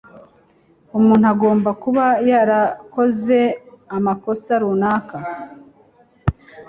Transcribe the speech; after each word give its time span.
Umuntu 0.97 1.25
agomba 1.33 1.69
kuba 1.83 2.05
yarakoze 2.29 3.39
amakosa 3.97 4.51
runaka. 4.61 5.17